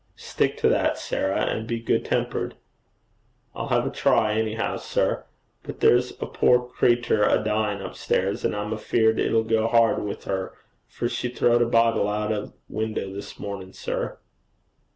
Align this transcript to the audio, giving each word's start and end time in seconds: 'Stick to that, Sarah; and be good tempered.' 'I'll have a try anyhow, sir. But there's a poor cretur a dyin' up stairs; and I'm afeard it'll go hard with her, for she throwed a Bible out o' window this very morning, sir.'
'Stick 0.15 0.57
to 0.57 0.67
that, 0.67 0.97
Sarah; 0.97 1.41
and 1.45 1.67
be 1.67 1.79
good 1.79 2.03
tempered.' 2.03 2.55
'I'll 3.53 3.67
have 3.67 3.85
a 3.85 3.91
try 3.91 4.33
anyhow, 4.33 4.77
sir. 4.77 5.25
But 5.61 5.79
there's 5.79 6.13
a 6.19 6.25
poor 6.25 6.57
cretur 6.67 7.21
a 7.21 7.37
dyin' 7.37 7.83
up 7.83 7.93
stairs; 7.93 8.43
and 8.43 8.55
I'm 8.55 8.73
afeard 8.73 9.19
it'll 9.19 9.43
go 9.43 9.67
hard 9.67 10.01
with 10.03 10.23
her, 10.23 10.53
for 10.87 11.07
she 11.07 11.29
throwed 11.29 11.61
a 11.61 11.67
Bible 11.67 12.09
out 12.09 12.31
o' 12.31 12.51
window 12.67 13.13
this 13.13 13.33
very 13.33 13.47
morning, 13.47 13.73
sir.' 13.73 14.17